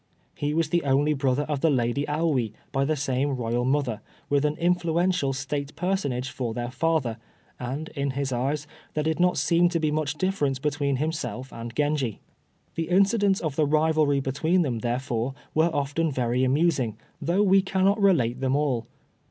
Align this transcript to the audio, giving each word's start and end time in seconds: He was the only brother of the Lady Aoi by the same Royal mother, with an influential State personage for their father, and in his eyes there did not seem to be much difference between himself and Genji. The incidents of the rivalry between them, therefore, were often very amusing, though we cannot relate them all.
He 0.33 0.55
was 0.55 0.69
the 0.71 0.81
only 0.81 1.13
brother 1.13 1.43
of 1.43 1.61
the 1.61 1.69
Lady 1.69 2.07
Aoi 2.09 2.53
by 2.71 2.85
the 2.85 2.95
same 2.95 3.35
Royal 3.35 3.63
mother, 3.63 4.01
with 4.31 4.45
an 4.45 4.57
influential 4.57 5.31
State 5.31 5.75
personage 5.75 6.29
for 6.31 6.55
their 6.55 6.71
father, 6.71 7.17
and 7.59 7.89
in 7.89 8.09
his 8.17 8.33
eyes 8.33 8.65
there 8.95 9.03
did 9.03 9.19
not 9.19 9.37
seem 9.37 9.69
to 9.69 9.79
be 9.79 9.91
much 9.91 10.15
difference 10.15 10.57
between 10.57 10.95
himself 10.95 11.53
and 11.53 11.75
Genji. 11.75 12.19
The 12.73 12.89
incidents 12.89 13.41
of 13.41 13.55
the 13.55 13.67
rivalry 13.67 14.19
between 14.21 14.63
them, 14.63 14.79
therefore, 14.79 15.35
were 15.53 15.69
often 15.71 16.11
very 16.11 16.43
amusing, 16.43 16.97
though 17.21 17.43
we 17.43 17.61
cannot 17.61 18.01
relate 18.01 18.39
them 18.39 18.55
all. 18.55 18.87